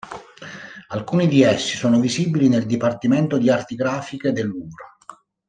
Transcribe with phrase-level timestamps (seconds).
[0.87, 4.95] Alcuni di essi sono visibili nel dipartimento di Arti grafiche del Louvre.